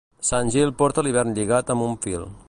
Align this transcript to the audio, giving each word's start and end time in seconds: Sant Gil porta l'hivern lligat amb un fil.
Sant 0.27 0.47
Gil 0.55 0.71
porta 0.79 1.03
l'hivern 1.07 1.37
lligat 1.41 1.71
amb 1.75 1.89
un 1.89 1.97
fil. 2.07 2.29